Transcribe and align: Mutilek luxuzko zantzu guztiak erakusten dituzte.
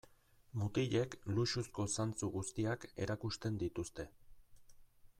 Mutilek 0.61 1.17
luxuzko 1.33 1.87
zantzu 1.97 2.31
guztiak 2.39 2.91
erakusten 3.07 3.63
dituzte. 3.65 4.11